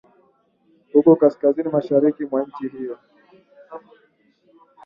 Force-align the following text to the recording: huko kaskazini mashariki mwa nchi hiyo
huko 0.93 1.15
kaskazini 1.15 1.69
mashariki 1.69 2.25
mwa 2.25 2.43
nchi 2.43 2.67
hiyo 2.77 2.97